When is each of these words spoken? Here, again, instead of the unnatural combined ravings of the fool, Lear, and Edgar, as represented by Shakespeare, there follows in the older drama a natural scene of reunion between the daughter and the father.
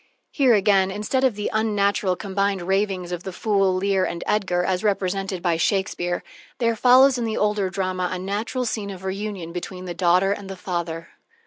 Here, 0.31 0.55
again, 0.55 0.89
instead 0.89 1.23
of 1.23 1.35
the 1.35 1.51
unnatural 1.53 2.15
combined 2.15 2.63
ravings 2.63 3.11
of 3.11 3.21
the 3.21 3.31
fool, 3.31 3.75
Lear, 3.75 4.03
and 4.03 4.23
Edgar, 4.25 4.63
as 4.65 4.83
represented 4.83 5.43
by 5.43 5.57
Shakespeare, 5.57 6.23
there 6.57 6.75
follows 6.75 7.19
in 7.19 7.23
the 7.23 7.37
older 7.37 7.69
drama 7.69 8.09
a 8.11 8.17
natural 8.17 8.65
scene 8.65 8.89
of 8.89 9.03
reunion 9.03 9.53
between 9.53 9.85
the 9.85 9.93
daughter 9.93 10.31
and 10.31 10.49
the 10.49 10.57
father. 10.57 11.09